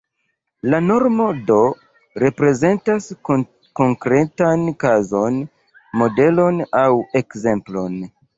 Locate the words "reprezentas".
2.23-3.09